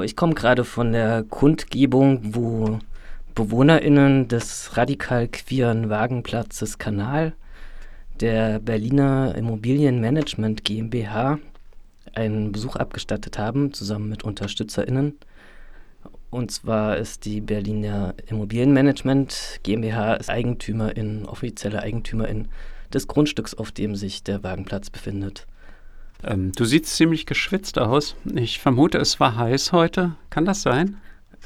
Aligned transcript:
Ich 0.00 0.16
komme 0.16 0.34
gerade 0.34 0.64
von 0.64 0.92
der 0.92 1.22
Kundgebung, 1.22 2.34
wo 2.34 2.78
BewohnerInnen 3.34 4.26
des 4.26 4.76
radikal 4.76 5.28
queeren 5.28 5.90
Wagenplatzes 5.90 6.78
Kanal 6.78 7.34
der 8.20 8.58
Berliner 8.58 9.34
Immobilienmanagement 9.36 10.64
GmbH 10.64 11.38
einen 12.14 12.52
Besuch 12.52 12.76
abgestattet 12.76 13.38
haben, 13.38 13.74
zusammen 13.74 14.08
mit 14.08 14.24
UnterstützerInnen. 14.24 15.18
Und 16.30 16.50
zwar 16.50 16.96
ist 16.96 17.26
die 17.26 17.42
Berliner 17.42 18.14
Immobilienmanagement 18.26 19.60
GmbH 19.62 20.18
Eigentümerin, 20.26 21.26
offizielle 21.26 21.82
Eigentümerin 21.82 22.48
des 22.94 23.06
Grundstücks, 23.08 23.54
auf 23.54 23.72
dem 23.72 23.94
sich 23.94 24.22
der 24.22 24.42
Wagenplatz 24.42 24.88
befindet. 24.88 25.46
Ähm, 26.24 26.52
du 26.52 26.64
siehst 26.64 26.86
ziemlich 26.86 27.26
geschwitzt 27.26 27.78
aus. 27.78 28.16
Ich 28.34 28.60
vermute, 28.60 28.98
es 28.98 29.18
war 29.20 29.36
heiß 29.36 29.72
heute. 29.72 30.16
Kann 30.30 30.44
das 30.44 30.62
sein? 30.62 30.96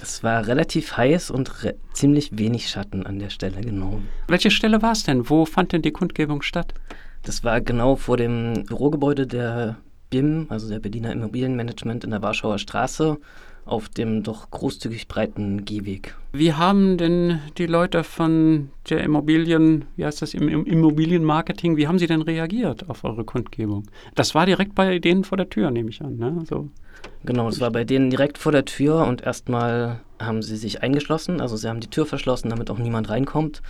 Es 0.00 0.22
war 0.22 0.46
relativ 0.46 0.96
heiß 0.96 1.30
und 1.30 1.64
re 1.64 1.74
ziemlich 1.94 2.36
wenig 2.36 2.68
Schatten 2.68 3.06
an 3.06 3.18
der 3.18 3.30
Stelle, 3.30 3.62
genau. 3.62 4.00
Welche 4.28 4.50
Stelle 4.50 4.82
war 4.82 4.92
es 4.92 5.04
denn? 5.04 5.30
Wo 5.30 5.46
fand 5.46 5.72
denn 5.72 5.80
die 5.80 5.92
Kundgebung 5.92 6.42
statt? 6.42 6.74
Das 7.22 7.42
war 7.44 7.60
genau 7.62 7.96
vor 7.96 8.18
dem 8.18 8.64
Bürogebäude 8.66 9.26
der 9.26 9.76
BIM, 10.10 10.46
also 10.50 10.68
der 10.68 10.80
Berliner 10.80 11.12
Immobilienmanagement 11.12 12.04
in 12.04 12.10
der 12.10 12.22
Warschauer 12.22 12.58
Straße 12.58 13.16
auf 13.66 13.88
dem 13.88 14.22
doch 14.22 14.50
großzügig 14.50 15.08
breiten 15.08 15.64
Gehweg. 15.64 16.14
Wie 16.32 16.54
haben 16.54 16.96
denn 16.96 17.40
die 17.58 17.66
Leute 17.66 18.04
von 18.04 18.70
der 18.88 19.02
Immobilien, 19.02 19.84
wie 19.96 20.04
heißt 20.04 20.22
das, 20.22 20.34
im, 20.34 20.48
im 20.48 20.64
Immobilienmarketing, 20.64 21.76
wie 21.76 21.88
haben 21.88 21.98
sie 21.98 22.06
denn 22.06 22.22
reagiert 22.22 22.88
auf 22.88 23.04
eure 23.04 23.24
Kundgebung? 23.24 23.84
Das 24.14 24.34
war 24.34 24.46
direkt 24.46 24.74
bei 24.74 24.98
denen 24.98 25.24
vor 25.24 25.36
der 25.36 25.50
Tür, 25.50 25.70
nehme 25.70 25.90
ich 25.90 26.00
an, 26.00 26.16
ne? 26.16 26.44
So. 26.48 26.68
Genau, 27.24 27.46
das 27.46 27.60
war 27.60 27.70
bei 27.70 27.84
denen 27.84 28.08
direkt 28.08 28.38
vor 28.38 28.52
der 28.52 28.64
Tür 28.64 29.06
und 29.06 29.22
erstmal 29.22 30.00
haben 30.20 30.42
sie 30.42 30.56
sich 30.56 30.82
eingeschlossen, 30.82 31.40
also 31.40 31.56
sie 31.56 31.68
haben 31.68 31.80
die 31.80 31.90
Tür 31.90 32.06
verschlossen, 32.06 32.48
damit 32.48 32.70
auch 32.70 32.78
niemand 32.78 33.10
reinkommt 33.10 33.62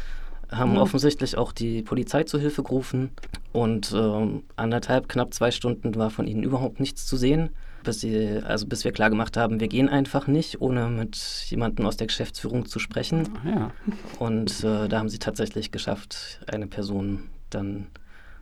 haben 0.51 0.73
mhm. 0.73 0.79
offensichtlich 0.79 1.37
auch 1.37 1.53
die 1.53 1.83
Polizei 1.83 2.25
zu 2.25 2.39
Hilfe 2.39 2.63
gerufen 2.63 3.11
und 3.53 3.93
äh, 3.93 4.41
anderthalb, 4.57 5.09
knapp 5.09 5.35
zwei 5.35 5.51
Stunden 5.51 5.95
war 5.97 6.11
von 6.11 6.27
ihnen 6.27 6.43
überhaupt 6.43 6.81
nichts 6.81 7.07
zu 7.07 7.17
sehen, 7.17 7.51
bis, 7.87 8.01
sie, 8.01 8.43
also 8.45 8.67
bis 8.67 8.85
wir 8.85 8.93
klar 8.93 9.09
gemacht 9.09 9.39
haben, 9.39 9.61
wir 9.61 9.69
gehen 9.69 9.89
einfach 9.89 10.27
nicht, 10.27 10.61
ohne 10.61 10.89
mit 10.89 11.17
jemandem 11.49 11.87
aus 11.87 11.97
der 11.97 12.09
Geschäftsführung 12.09 12.67
zu 12.67 12.79
sprechen. 12.79 13.29
Ja. 13.45 13.71
Und 14.19 14.63
äh, 14.63 14.89
da 14.89 14.99
haben 14.99 15.09
sie 15.09 15.19
tatsächlich 15.19 15.71
geschafft, 15.71 16.41
eine 16.47 16.67
Person 16.67 17.31
dann 17.49 17.87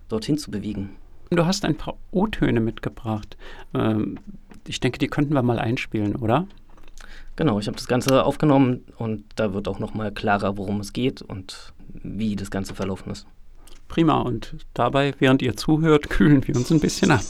dorthin 0.08 0.38
zu 0.38 0.50
bewegen. 0.50 0.96
Du 1.30 1.46
hast 1.46 1.64
ein 1.64 1.76
paar 1.76 1.96
O-Töne 2.10 2.60
mitgebracht. 2.60 3.36
Ähm, 3.74 4.18
ich 4.66 4.80
denke, 4.80 4.98
die 4.98 5.08
könnten 5.08 5.34
wir 5.34 5.42
mal 5.42 5.58
einspielen, 5.58 6.16
oder? 6.16 6.46
Genau, 7.36 7.58
ich 7.58 7.66
habe 7.66 7.76
das 7.76 7.86
Ganze 7.86 8.24
aufgenommen 8.24 8.84
und 8.96 9.24
da 9.36 9.52
wird 9.52 9.68
auch 9.68 9.78
nochmal 9.78 10.12
klarer, 10.12 10.56
worum 10.56 10.80
es 10.80 10.92
geht 10.92 11.22
und 11.22 11.72
wie 11.92 12.36
das 12.36 12.50
Ganze 12.50 12.74
verlaufen 12.74 13.12
ist. 13.12 13.26
Prima, 13.94 14.22
und 14.22 14.56
dabei, 14.74 15.14
während 15.20 15.40
ihr 15.40 15.56
zuhört, 15.56 16.10
kühlen 16.10 16.44
wir 16.44 16.56
uns 16.56 16.68
ein 16.72 16.80
bisschen 16.80 17.12
ab. 17.12 17.22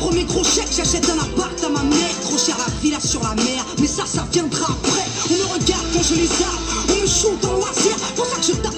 Premier 0.00 0.24
gros 0.24 0.42
chèque, 0.44 0.72
j'achète 0.74 1.08
un 1.10 1.18
appart 1.18 1.64
à 1.64 1.68
ma 1.68 1.82
mère. 1.82 2.20
Trop 2.22 2.38
cher 2.38 2.56
la 2.58 2.72
villa 2.82 2.98
sur 3.00 3.22
la 3.22 3.34
mer, 3.34 3.64
mais 3.78 3.86
ça, 3.86 4.04
ça 4.06 4.26
viendra 4.32 4.72
après. 4.72 5.06
On 5.30 5.34
me 5.34 5.44
regarde 5.54 5.86
quand 5.92 6.02
je 6.02 6.14
les 6.14 6.26
zappe, 6.26 6.60
on 6.88 7.00
me 7.00 7.06
shoot 7.06 7.44
en 7.44 7.54
loisir. 7.54 7.96
Pour 8.16 8.26
ça 8.26 8.36
que 8.36 8.46
je 8.46 8.52
tape 8.52 8.73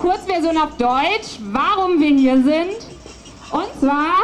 Kurzversion 0.00 0.56
auf 0.56 0.76
Deutsch, 0.78 1.38
warum 1.52 2.00
wir 2.00 2.08
hier 2.08 2.36
sind. 2.36 2.78
Und 3.52 3.68
zwar 3.78 4.14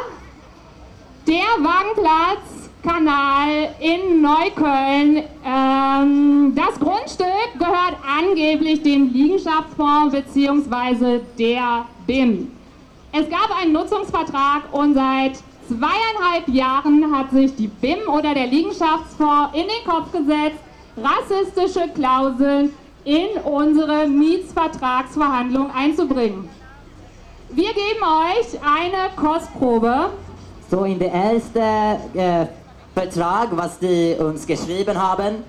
der 1.27 1.45
Wagenplatzkanal 1.63 3.75
in 3.81 4.23
Neukölln. 4.23 5.25
Ähm, 5.45 6.55
das 6.55 6.81
Grundstück 6.81 7.59
gehört 7.59 7.99
angeblich 8.09 8.83
dem 8.83 9.13
Liegenschaftsfonds 9.13 10.15
bzw. 10.15 11.21
der 11.39 11.85
BIM. 12.07 12.51
Es 13.13 13.29
gab 13.29 13.51
einen 13.61 13.75
Nutzungsvertrag 13.75 14.73
und 14.73 14.95
seit 14.95 15.39
zweieinhalb 15.69 16.49
Jahren 16.49 17.15
hat 17.15 17.33
sich 17.33 17.55
die 17.55 17.69
BIM 17.69 18.09
oder 18.09 18.33
der 18.33 18.47
Liegenschaftsfonds 18.47 19.51
in 19.53 19.67
den 19.67 19.85
Kopf 19.87 20.11
gesetzt, 20.11 20.61
rassistische 20.97 21.87
Klauseln 21.95 22.73
in 23.07 23.41
unsere 23.45 24.09
Mietsvertragsverhandlung 24.09 25.71
einzubringen. 25.71 26.49
Wir 27.51 27.73
geben 27.73 28.03
euch 28.03 28.61
eine 28.61 29.15
Kostprobe. 29.15 30.11
So 30.69 30.83
in 30.83 30.99
der 30.99 31.13
ersten 31.13 32.19
äh, 32.19 32.47
Vertrag, 32.93 33.57
was 33.57 33.79
die 33.79 34.17
uns 34.19 34.45
geschrieben 34.45 35.01
haben, 35.01 35.45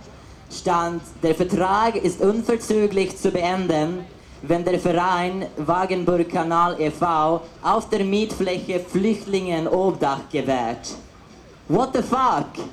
stand, 0.51 1.01
der 1.23 1.34
Vertrag 1.34 1.95
ist 1.95 2.22
unverzüglich 2.22 3.18
zu 3.18 3.31
beenden, 3.31 4.06
wenn 4.44 4.63
der 4.63 4.79
Verein 4.79 5.47
Wagenburg 5.57 6.29
Kanal 6.29 6.79
e.V. 6.79 7.41
auf 7.63 7.89
der 7.89 8.06
Mietfläche 8.06 8.79
Flüchtlingen 8.81 9.68
Obdach 9.68 10.29
gewährt. 10.31 10.94
What 11.68 11.89
the 11.95 12.03
fuck? 12.03 12.63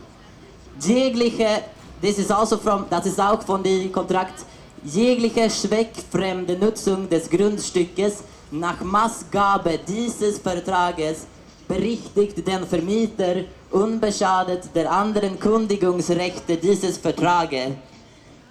Jegliche, 0.78 1.62
this 2.02 2.18
is 2.18 2.30
also 2.30 2.58
from, 2.58 2.84
das 2.90 3.06
ist 3.06 3.18
auch 3.18 3.40
von 3.40 3.62
dem 3.62 3.90
Kontrakt 3.90 4.44
jegliche 4.84 5.48
zweckfremde 5.48 6.58
Nutzung 6.58 7.08
des 7.08 7.28
Grundstückes 7.30 8.22
nach 8.50 8.82
Maßgabe 8.82 9.78
dieses 9.88 10.38
Vertrages 10.38 11.26
berichtigt 11.66 12.46
den 12.46 12.66
Vermieter 12.66 13.36
unbeschadet 13.70 14.68
der 14.74 14.92
anderen 14.92 15.40
Kundigungsrechte 15.40 16.58
dieses 16.58 16.98
Vertrages 16.98 17.70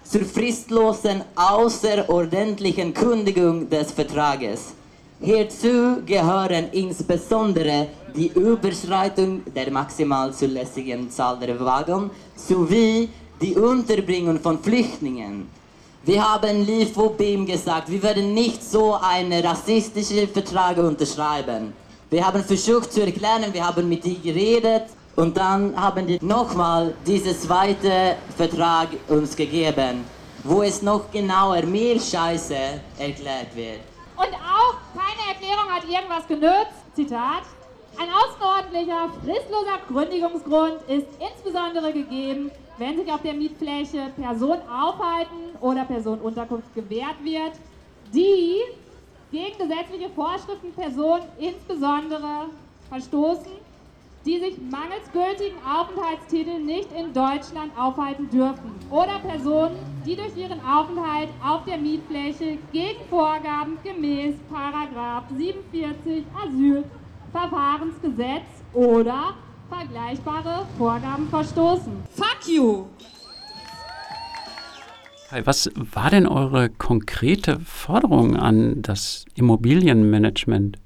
zur 0.03 0.25
fristlosen 0.25 1.23
außerordentlichen 1.35 2.94
Kundigung 2.94 3.69
des 3.69 3.91
Vertrages. 3.91 4.73
Hierzu 5.21 6.01
gehören 6.05 6.65
insbesondere 6.71 7.88
die 8.15 8.27
Überschreitung 8.27 9.44
der 9.55 9.71
maximal 9.71 10.33
zulässigen 10.33 11.09
Zahl 11.11 11.38
der 11.39 11.59
Wagen 11.59 12.09
sowie 12.35 13.07
die 13.39 13.55
Unterbringung 13.55 14.39
von 14.39 14.59
Flüchtlingen 14.59 15.47
wir 16.06 16.34
haben 16.34 16.66
Lifobim 16.66 17.46
gesagt, 17.46 17.90
wir 17.90 18.03
werden 18.03 18.34
nicht 18.34 18.62
so 18.62 18.96
einen 18.96 19.46
rassistischen 19.46 20.28
Vertrag 20.28 20.78
unterschreiben. 20.78 21.74
Wir 22.09 22.28
haben 22.28 22.44
versucht 22.44 22.91
zu 22.91 23.02
erklären, 23.06 23.53
wir 23.53 23.66
haben 23.66 23.88
mit 23.88 24.03
ihnen 24.03 24.22
geredet 24.22 24.84
und 25.16 25.38
dann 25.38 25.74
haben 25.80 26.06
die 26.06 26.19
nochmal 26.22 26.94
diesen 27.08 27.34
zweiten 27.40 28.18
Vertrag 28.36 28.90
uns 29.08 29.34
gegeben, 29.34 30.03
wo 30.44 30.62
es 30.62 30.81
noch 30.81 31.09
genauer 31.09 31.62
mehr 31.63 31.97
Scheiße 31.97 32.81
erklärt 33.00 33.56
wird. 33.56 33.80
Und 34.18 34.34
auch 34.34 34.75
keine 34.94 35.34
Erklärung 35.34 35.69
hat 35.72 35.84
irgendwas 35.86 36.28
genützt. 36.28 36.84
Zitat. 36.96 37.44
Ein 37.97 38.09
außerordentlicher, 38.09 39.09
fristloser 39.24 39.80
Gründigungsgrund 39.88 40.81
ist 40.88 41.08
insbesondere 41.19 41.94
gegeben, 41.94 42.52
wenn 42.78 42.97
sich 42.97 43.11
auf 43.11 43.22
der 43.22 43.34
Mietfläche 43.34 44.11
Personen 44.16 44.61
aufhalten 44.69 45.57
oder 45.61 45.84
Personenunterkunft 45.85 46.73
gewährt 46.73 47.23
wird, 47.23 47.53
die 48.13 48.57
gegen 49.31 49.57
gesetzliche 49.57 50.09
Vorschriften 50.09 50.73
Personen 50.73 51.23
insbesondere 51.39 52.50
verstoßen, 52.89 53.51
die 54.25 54.39
sich 54.39 54.57
mangels 54.69 55.09
gültigen 55.12 55.57
Aufenthaltstitel 55.66 56.59
nicht 56.59 56.89
in 56.94 57.12
Deutschland 57.13 57.77
aufhalten 57.77 58.30
dürfen 58.30 58.74
oder 58.89 59.19
Personen, 59.19 59.75
die 60.06 60.15
durch 60.15 60.38
ihren 60.38 60.63
Aufenthalt 60.65 61.27
auf 61.45 61.65
der 61.65 61.77
Mietfläche 61.77 62.57
gegen 62.71 63.03
Vorgaben 63.09 63.77
gemäß 63.83 64.36
47 65.36 66.24
Asylverfahrensgesetz 66.45 68.45
oder 68.74 69.33
vergleichbare 69.69 70.65
Vorgaben 70.77 71.27
verstoßen. 71.30 72.03
Fuck 72.44 72.54
you! 72.54 72.86
Was 75.45 75.72
war 75.75 76.10
denn 76.10 76.28
eure 76.28 76.69
konkrete 76.69 77.60
Forderung 77.62 78.36
an 78.36 78.81
das 78.81 79.25
Immobilienmanagement? 79.36 80.78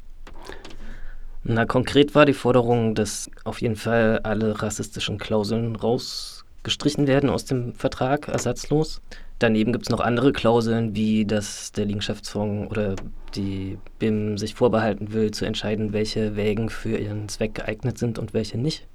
Na, 1.43 1.65
konkret 1.65 2.15
war 2.15 2.25
die 2.25 2.33
Forderung, 2.33 2.95
dass 2.95 3.29
auf 3.43 3.61
jeden 3.61 3.75
Fall 3.75 4.19
alle 4.23 4.61
rassistischen 4.61 5.17
Klauseln 5.17 5.75
rausgestrichen 5.75 7.07
werden 7.07 7.29
aus 7.29 7.45
dem 7.45 7.73
Vertrag, 7.73 8.27
ersatzlos. 8.27 9.01
Daneben 9.39 9.73
gibt 9.73 9.85
es 9.85 9.89
noch 9.89 9.99
andere 9.99 10.33
Klauseln, 10.33 10.95
wie 10.95 11.25
dass 11.25 11.71
der 11.71 11.85
Liegenschaftsfonds 11.85 12.71
oder 12.71 12.95
die 13.35 13.77
BIM 13.99 14.37
sich 14.37 14.55
vorbehalten 14.55 15.11
will, 15.11 15.31
zu 15.31 15.45
entscheiden, 15.45 15.91
welche 15.91 16.35
Wägen 16.35 16.69
für 16.69 16.97
ihren 16.97 17.27
Zweck 17.29 17.55
geeignet 17.55 17.97
sind 17.97 18.19
und 18.19 18.33
welche 18.33 18.57
nicht. 18.57 18.87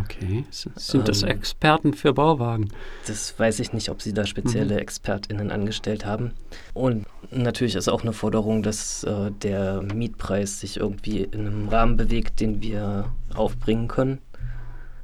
Okay, 0.00 0.44
sind 0.50 1.08
das 1.08 1.22
ähm, 1.22 1.28
Experten 1.28 1.94
für 1.94 2.12
Bauwagen? 2.12 2.70
Das 3.06 3.38
weiß 3.38 3.60
ich 3.60 3.72
nicht, 3.72 3.90
ob 3.90 4.02
sie 4.02 4.12
da 4.12 4.26
spezielle 4.26 4.74
mhm. 4.74 4.80
ExpertInnen 4.80 5.50
angestellt 5.50 6.04
haben. 6.04 6.32
Und 6.72 7.06
natürlich 7.30 7.76
ist 7.76 7.88
auch 7.88 8.02
eine 8.02 8.12
Forderung, 8.12 8.62
dass 8.62 9.04
äh, 9.04 9.30
der 9.30 9.82
Mietpreis 9.82 10.60
sich 10.60 10.78
irgendwie 10.78 11.22
in 11.22 11.46
einem 11.46 11.68
Rahmen 11.68 11.96
bewegt, 11.96 12.40
den 12.40 12.60
wir 12.60 13.12
aufbringen 13.34 13.88
können, 13.88 14.18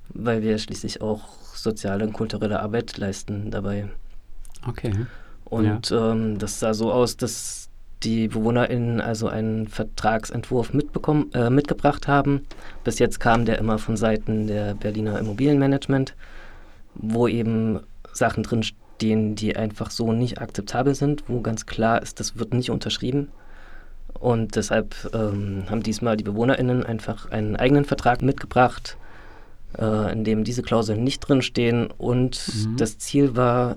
weil 0.09 0.43
wir 0.43 0.59
schließlich 0.59 1.01
auch 1.01 1.39
soziale 1.55 2.05
und 2.05 2.13
kulturelle 2.13 2.61
Arbeit 2.61 2.97
leisten 2.99 3.51
dabei. 3.51 3.89
Okay. 4.67 5.07
Und 5.45 5.91
ja. 5.91 6.13
ähm, 6.13 6.39
das 6.39 6.61
sah 6.61 6.75
so 6.75 6.93
aus, 6.93 7.17
dass 7.17 7.70
die 8.02 8.29
BewohnerInnen 8.29 9.00
also 9.00 9.29
einen 9.29 9.69
Vertragsentwurf 9.69 10.73
mitbekommen, 10.73 11.31
äh, 11.35 11.50
mitgebracht 11.50 12.08
haben. 12.08 12.47
Bis 12.82 12.99
jetzt 12.99 13.20
kam 13.20 13.44
der 13.44 13.58
immer 13.58 13.79
von 13.79 13.97
Seiten 13.97 14.47
der 14.47 14.75
Berliner 14.75 15.19
Immobilienmanagement, 15.19 16.14
wo 16.94 17.29
eben 17.29 17.81
Sachen 18.12 18.43
drin 18.43 18.62
stehen, 18.62 19.35
die 19.35 19.56
einfach 19.56 19.91
so 19.91 20.12
nicht 20.12 20.41
akzeptabel 20.41 20.94
sind, 20.94 21.25
wo 21.29 21.41
ganz 21.41 21.67
klar 21.67 22.02
ist, 22.02 22.20
das 22.20 22.38
wird 22.38 22.55
nicht 22.55 22.70
unterschrieben. 22.70 23.29
Und 24.19 24.56
deshalb 24.56 24.94
ähm, 25.14 25.64
haben 25.69 25.82
diesmal 25.82 26.17
die 26.17 26.25
BewohnerInnen 26.25 26.85
einfach 26.85 27.31
einen 27.31 27.56
eigenen 27.56 27.85
Vertrag 27.85 28.23
mitgebracht, 28.23 28.97
äh, 29.79 30.12
in 30.12 30.25
dem 30.25 30.44
diese 30.44 30.62
Klauseln 30.62 31.05
nicht 31.05 31.20
drinstehen. 31.20 31.88
Und 31.97 32.41
mhm. 32.55 32.76
das 32.76 32.99
Ziel 32.99 33.37
war, 33.37 33.76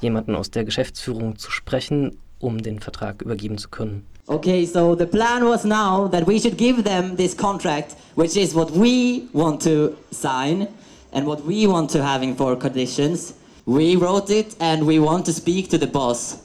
jemanden 0.00 0.36
aus 0.36 0.50
der 0.50 0.64
Geschäftsführung 0.64 1.36
zu 1.36 1.50
sprechen 1.50 2.18
um 2.40 2.62
den 2.62 2.78
Vertrag 2.80 3.22
übergeben 3.22 3.58
zu 3.58 3.68
können. 3.68 4.06
Okay, 4.28 4.66
so 4.66 4.94
the 4.94 5.06
plan 5.06 5.42
was 5.44 5.64
now 5.64 6.06
that 6.08 6.26
we 6.26 6.38
should 6.38 6.58
give 6.58 6.82
them 6.84 7.16
this 7.16 7.34
contract, 7.34 7.96
which 8.14 8.36
is 8.36 8.54
what 8.54 8.70
we 8.70 9.26
want 9.32 9.62
to 9.62 9.96
sign 10.10 10.68
and 11.12 11.26
what 11.26 11.44
we 11.46 11.66
want 11.66 11.90
to 11.90 12.02
having 12.02 12.36
for 12.36 12.54
conditions. 12.54 13.32
We 13.64 13.96
wrote 13.96 14.30
it 14.30 14.54
and 14.60 14.86
we 14.86 14.98
want 14.98 15.24
to 15.26 15.32
speak 15.32 15.70
to 15.70 15.78
the 15.78 15.86
boss. 15.86 16.42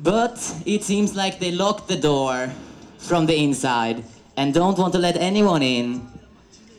But 0.00 0.38
it 0.64 0.82
seems 0.82 1.14
like 1.14 1.38
they 1.40 1.52
locked 1.52 1.88
the 1.88 1.96
door 1.96 2.50
from 2.98 3.26
the 3.26 3.36
inside 3.36 4.02
and 4.36 4.54
don't 4.54 4.78
want 4.78 4.92
to 4.94 4.98
let 4.98 5.16
anyone 5.16 5.62
in. 5.62 6.06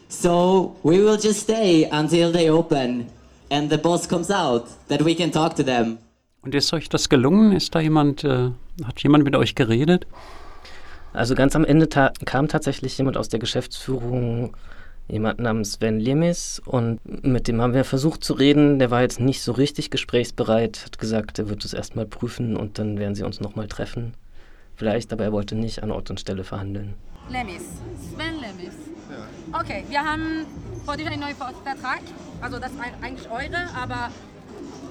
So 0.09 0.75
we 0.83 1.01
will 1.01 1.17
just 1.17 1.41
stay 1.41 1.85
until 1.85 2.31
they 2.31 2.49
open 2.49 3.09
and 3.51 3.69
the 3.69 3.77
boss 3.77 4.07
comes 4.07 4.29
out, 4.29 4.69
that 4.87 5.01
we 5.01 5.15
can 5.15 5.31
talk 5.31 5.55
to 5.55 5.63
them. 5.63 5.99
Und 6.41 6.55
ist 6.55 6.71
euch 6.73 6.89
das 6.89 7.09
gelungen? 7.09 7.51
Ist 7.51 7.75
da 7.75 7.79
jemand, 7.79 8.23
äh, 8.23 8.51
hat 8.85 9.01
jemand 9.03 9.23
mit 9.23 9.35
euch 9.35 9.55
geredet? 9.55 10.07
Also 11.13 11.35
ganz 11.35 11.55
am 11.55 11.65
Ende 11.65 11.89
ta 11.89 12.11
kam 12.25 12.47
tatsächlich 12.47 12.97
jemand 12.97 13.17
aus 13.17 13.27
der 13.27 13.39
Geschäftsführung, 13.39 14.55
jemand 15.07 15.39
namens 15.39 15.73
Sven 15.73 15.99
Lemis 15.99 16.61
und 16.65 16.99
mit 17.25 17.47
dem 17.47 17.61
haben 17.61 17.73
wir 17.73 17.83
versucht 17.83 18.23
zu 18.23 18.33
reden. 18.33 18.77
Der 18.77 18.91
war 18.91 19.01
jetzt 19.01 19.19
nicht 19.19 19.41
so 19.41 19.51
richtig 19.51 19.89
gesprächsbereit, 19.89 20.85
hat 20.85 20.99
gesagt, 20.99 21.39
er 21.39 21.49
wird 21.49 21.65
es 21.65 21.73
erstmal 21.73 22.05
prüfen 22.05 22.55
und 22.55 22.77
dann 22.77 22.99
werden 22.99 23.15
sie 23.15 23.23
uns 23.23 23.39
nochmal 23.39 23.67
treffen. 23.67 24.13
Vielleicht, 24.75 25.11
aber 25.11 25.23
er 25.23 25.31
wollte 25.31 25.55
nicht 25.55 25.81
an 25.81 25.91
Ort 25.91 26.11
und 26.11 26.19
Stelle 26.19 26.43
verhandeln. 26.43 26.93
Lemis, 27.29 27.63
Sven 28.13 28.35
Lemis. 28.35 28.75
Ja. 29.09 29.59
Okay, 29.59 29.83
wir 29.89 29.99
haben 29.99 30.45
heute 30.85 31.05
einen 31.05 31.19
neuen 31.19 31.35
Vertrag. 31.35 32.01
Also 32.41 32.59
das 32.59 32.71
ist 32.71 32.79
eigentlich 33.01 33.29
eure, 33.31 33.67
aber 33.75 34.11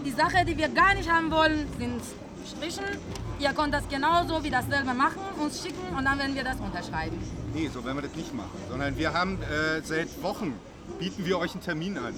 die 0.04 0.12
Sache, 0.12 0.44
die 0.44 0.56
wir 0.56 0.68
gar 0.68 0.94
nicht 0.94 1.10
haben 1.10 1.30
wollen, 1.30 1.66
sind 1.78 2.00
Strichen. 2.46 2.84
Ihr 3.38 3.52
könnt 3.52 3.74
das 3.74 3.86
genauso 3.88 4.42
wie 4.44 4.50
dasselbe 4.50 4.94
machen, 4.94 5.20
uns 5.38 5.62
schicken 5.62 5.96
und 5.96 6.04
dann 6.04 6.18
werden 6.18 6.34
wir 6.34 6.44
das 6.44 6.58
unterschreiben. 6.58 7.18
Nee, 7.54 7.68
so 7.72 7.84
werden 7.84 7.98
wir 7.98 8.02
das 8.02 8.16
nicht 8.16 8.34
machen. 8.34 8.58
Sondern 8.70 8.96
wir 8.96 9.12
haben 9.12 9.38
äh, 9.42 9.82
seit 9.82 10.22
Wochen, 10.22 10.54
bieten 10.98 11.26
wir 11.26 11.38
euch 11.38 11.52
einen 11.52 11.62
Termin 11.62 11.98
an. 11.98 12.14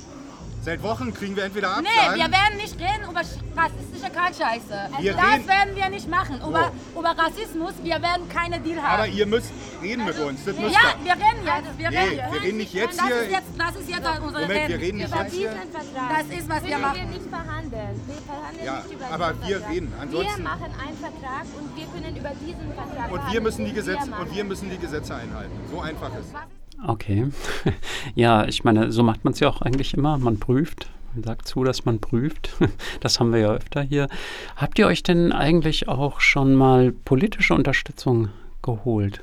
Seit 0.68 0.82
Wochen 0.82 1.14
kriegen 1.14 1.34
wir 1.34 1.44
entweder 1.44 1.70
Absagen. 1.70 1.88
Nee, 2.12 2.24
wir 2.24 2.30
werden 2.30 2.56
nicht 2.58 2.74
reden 2.78 3.08
über 3.08 3.20
rassistische 3.20 4.12
Kackscheiße. 4.12 4.90
Wir 5.00 5.14
das 5.14 5.24
reden. 5.24 5.48
werden 5.48 5.76
wir 5.76 5.88
nicht 5.88 6.10
machen. 6.10 6.42
Oh. 6.44 6.50
Über, 6.50 6.72
über 6.92 7.08
Rassismus, 7.16 7.72
wir 7.82 8.02
werden 8.02 8.28
keine 8.28 8.60
Deal 8.60 8.76
haben. 8.82 9.00
Aber 9.00 9.06
ihr 9.06 9.24
müsst 9.24 9.50
reden 9.80 10.04
mit 10.04 10.18
uns. 10.18 10.44
Das 10.44 10.58
müsst 10.58 10.74
ja, 10.74 10.94
wir 11.02 11.12
reden 11.12 11.46
jetzt. 11.46 11.78
Wir, 11.78 11.90
nee, 11.90 11.98
reden. 11.98 12.32
wir 12.32 12.42
reden 12.42 12.56
nicht 12.58 12.74
jetzt 12.74 12.98
das 12.98 13.06
hier. 13.06 13.16
Ist 13.16 13.30
jetzt, 13.30 13.48
das 13.56 13.76
ist 13.76 13.88
jetzt 13.88 14.08
unsere 14.08 14.30
Moment, 14.30 14.50
Reden. 14.50 14.68
wir 14.68 14.78
reden 14.78 14.98
nicht 14.98 15.14
jetzt 15.14 15.34
hier. 15.34 15.54
Das 15.54 16.38
ist, 16.38 16.48
was 16.50 16.64
wir 16.64 16.78
machen. 16.78 16.96
wir 16.98 17.04
nicht 17.06 17.30
verhandeln. 17.30 18.00
Wir 18.06 18.22
verhandeln 18.28 18.66
ja, 18.66 18.76
nicht 18.76 18.92
über 18.92 19.06
aber 19.06 19.32
diesen 19.32 19.48
wir 19.48 19.56
Vertrag. 19.56 19.72
reden. 19.72 19.94
Ansonsten 20.02 20.36
wir 20.36 20.44
machen 20.44 20.74
einen 20.86 20.98
Vertrag 20.98 21.46
und 21.58 21.76
wir 21.78 21.86
können 21.86 22.16
über 22.16 22.32
diesen 22.44 22.74
Vertrag 22.74 23.10
und 23.10 23.32
wir 23.32 23.40
müssen 23.40 23.64
die 23.64 23.72
Gesetze 23.72 24.10
und 24.20 24.34
wir 24.34 24.44
müssen 24.44 24.68
die 24.68 24.78
Gesetze 24.78 25.14
einhalten. 25.14 25.58
So 25.70 25.80
einfach 25.80 26.10
ist 26.12 26.26
es. 26.26 26.57
Okay. 26.86 27.28
Ja, 28.14 28.46
ich 28.46 28.64
meine, 28.64 28.90
so 28.92 29.02
macht 29.02 29.24
man 29.24 29.32
es 29.32 29.40
ja 29.40 29.48
auch 29.48 29.60
eigentlich 29.62 29.94
immer. 29.94 30.18
Man 30.18 30.38
prüft, 30.38 30.88
man 31.14 31.24
sagt 31.24 31.46
zu, 31.46 31.64
dass 31.64 31.84
man 31.84 32.00
prüft. 32.00 32.50
Das 33.00 33.20
haben 33.20 33.32
wir 33.32 33.40
ja 33.40 33.52
öfter 33.52 33.82
hier. 33.82 34.08
Habt 34.56 34.78
ihr 34.78 34.86
euch 34.86 35.02
denn 35.02 35.32
eigentlich 35.32 35.88
auch 35.88 36.20
schon 36.20 36.54
mal 36.54 36.92
politische 36.92 37.54
Unterstützung 37.54 38.28
geholt? 38.62 39.20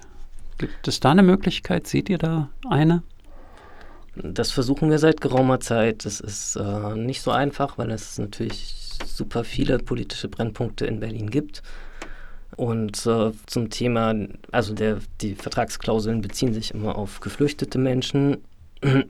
Gibt 0.58 0.88
es 0.88 1.00
da 1.00 1.12
eine 1.12 1.24
Möglichkeit? 1.24 1.88
Seht 1.88 2.10
ihr 2.10 2.18
da 2.18 2.50
eine? 2.70 3.04
Das 4.16 4.52
versuchen 4.52 4.90
wir 4.90 5.00
seit 5.00 5.20
geraumer 5.20 5.60
Zeit. 5.60 6.06
Das 6.06 6.22
ist 6.22 6.56
äh, 6.56 6.96
nicht 6.96 7.22
so 7.22 7.32
einfach, 7.32 7.78
weil 7.78 7.92
es 7.92 8.18
natürlich 8.18 8.76
super 9.06 9.44
viele 9.44 9.78
politische 9.78 10.30
Brennpunkte 10.30 10.86
in 10.86 11.02
Berlin 11.02 11.30
gibt. 11.30 11.62
Und 12.56 13.06
äh, 13.06 13.32
zum 13.48 13.70
Thema, 13.70 14.16
also 14.52 14.74
der, 14.74 15.00
die 15.22 15.36
Vertragsklauseln 15.36 16.22
beziehen 16.22 16.54
sich 16.54 16.74
immer 16.74 16.96
auf 16.98 17.20
geflüchtete 17.20 17.78
Menschen 17.78 18.38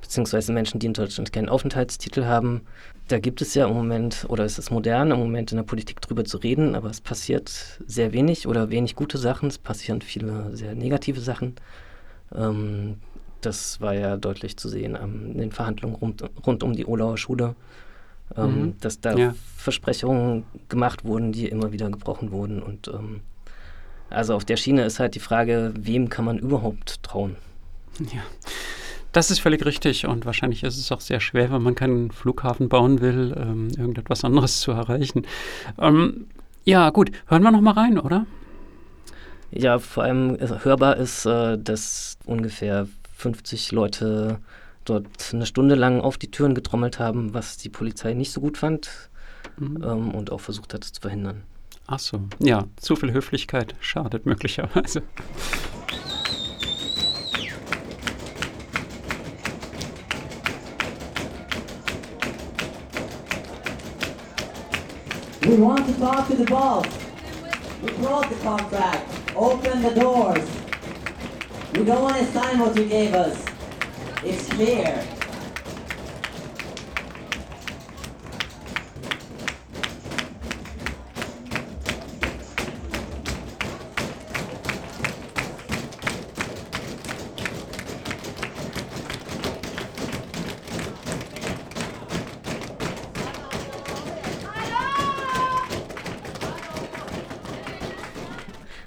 beziehungsweise 0.00 0.52
Menschen, 0.52 0.80
die 0.80 0.86
in 0.86 0.92
Deutschland 0.92 1.32
keinen 1.32 1.48
Aufenthaltstitel 1.48 2.24
haben. 2.24 2.62
Da 3.08 3.18
gibt 3.18 3.42
es 3.42 3.54
ja 3.54 3.66
im 3.66 3.74
Moment, 3.74 4.26
oder 4.28 4.44
es 4.44 4.58
ist 4.58 4.70
modern, 4.70 5.10
im 5.10 5.18
Moment 5.18 5.50
in 5.52 5.56
der 5.56 5.64
Politik 5.64 6.00
drüber 6.00 6.24
zu 6.24 6.38
reden, 6.38 6.74
aber 6.74 6.90
es 6.90 7.00
passiert 7.00 7.80
sehr 7.86 8.12
wenig 8.12 8.46
oder 8.46 8.70
wenig 8.70 8.96
gute 8.96 9.18
Sachen. 9.18 9.48
Es 9.48 9.58
passieren 9.58 10.00
viele 10.02 10.54
sehr 10.56 10.74
negative 10.74 11.20
Sachen. 11.20 11.54
Ähm, 12.34 12.96
das 13.40 13.80
war 13.80 13.94
ja 13.94 14.16
deutlich 14.16 14.56
zu 14.56 14.68
sehen 14.68 14.96
in 14.96 15.38
den 15.38 15.52
Verhandlungen 15.52 15.96
rund, 15.96 16.24
rund 16.46 16.62
um 16.62 16.74
die 16.74 16.86
Olauer 16.86 17.18
Schule, 17.18 17.54
ähm, 18.36 18.60
mhm. 18.60 18.80
dass 18.80 19.00
da 19.00 19.16
ja. 19.16 19.34
Versprechungen 19.56 20.44
gemacht 20.68 21.04
wurden, 21.04 21.32
die 21.32 21.48
immer 21.48 21.72
wieder 21.72 21.90
gebrochen 21.90 22.32
wurden. 22.32 22.62
Und 22.62 22.88
ähm, 22.88 23.20
also 24.10 24.34
auf 24.34 24.44
der 24.44 24.56
Schiene 24.56 24.84
ist 24.84 25.00
halt 25.00 25.14
die 25.14 25.20
Frage, 25.20 25.72
wem 25.76 26.08
kann 26.08 26.24
man 26.24 26.38
überhaupt 26.38 27.02
trauen? 27.02 27.36
Ja. 27.98 28.22
Das 29.12 29.30
ist 29.30 29.38
völlig 29.38 29.64
richtig 29.64 30.06
und 30.06 30.26
wahrscheinlich 30.26 30.64
ist 30.64 30.76
es 30.76 30.90
auch 30.90 31.00
sehr 31.00 31.20
schwer, 31.20 31.52
wenn 31.52 31.62
man 31.62 31.76
keinen 31.76 32.10
Flughafen 32.10 32.68
bauen 32.68 33.00
will, 33.00 33.32
ähm, 33.38 33.68
irgendetwas 33.78 34.24
anderes 34.24 34.60
zu 34.60 34.72
erreichen. 34.72 35.24
Ähm, 35.78 36.26
ja, 36.64 36.90
gut, 36.90 37.12
hören 37.26 37.44
wir 37.44 37.52
noch 37.52 37.60
mal 37.60 37.74
rein, 37.74 37.98
oder? 37.98 38.26
Ja, 39.52 39.78
vor 39.78 40.02
allem 40.02 40.34
äh, 40.34 40.48
hörbar 40.64 40.96
ist, 40.96 41.26
äh, 41.26 41.56
dass 41.56 42.18
ungefähr 42.26 42.88
50 43.16 43.70
Leute 43.70 44.40
dort 44.84 45.32
eine 45.32 45.46
Stunde 45.46 45.74
lang 45.74 46.00
auf 46.00 46.18
die 46.18 46.30
Türen 46.30 46.54
getrommelt 46.54 46.98
haben, 46.98 47.34
was 47.34 47.56
die 47.56 47.68
Polizei 47.68 48.14
nicht 48.14 48.32
so 48.32 48.40
gut 48.40 48.58
fand 48.58 49.10
mhm. 49.58 49.82
ähm, 49.82 50.10
und 50.14 50.30
auch 50.30 50.40
versucht 50.40 50.74
hat, 50.74 50.84
es 50.84 50.92
zu 50.92 51.00
verhindern. 51.00 51.42
Ach 51.86 51.98
so, 51.98 52.20
ja, 52.38 52.64
zu 52.76 52.96
viel 52.96 53.12
Höflichkeit 53.12 53.74
schadet 53.80 54.24
möglicherweise. 54.26 55.02
We 65.42 65.58
want 65.58 65.86
to 65.86 65.92
talk 66.00 66.26
to 66.28 66.36
the 66.36 66.44
boss. 66.46 66.86
We 67.82 67.92
brought 68.02 68.30
the 68.30 68.36
contract. 68.36 69.02
Open 69.36 69.82
the 69.82 70.00
doors. 70.00 70.42
We 71.74 71.84
don't 71.84 72.02
want 72.02 72.16
to 72.16 72.24
sign 72.32 72.58
what 72.60 72.74
you 72.76 72.86
gave 72.86 73.12
us. 73.12 73.53
It's 74.26 74.50
here. 74.52 75.13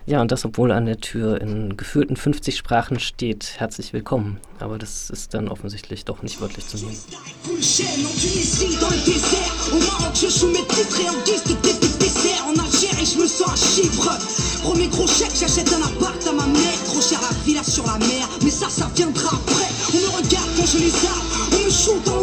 Ja, 0.08 0.22
und 0.22 0.32
das, 0.32 0.46
obwohl 0.46 0.72
an 0.72 0.86
der 0.86 1.02
Tür 1.02 1.42
in 1.42 1.76
gefühlten 1.76 2.16
50 2.16 2.56
Sprachen 2.56 2.98
steht, 2.98 3.56
herzlich 3.58 3.92
willkommen. 3.92 4.40
Aber 4.58 4.78
das 4.78 5.10
ist 5.10 5.34
dann 5.34 5.50
offensichtlich 5.50 6.06
doch 6.06 6.24
nicht 6.24 6.40
wörtlich 6.40 6.66
zu 6.66 6.78
nehmen. 6.78 6.96
On 22.08 22.17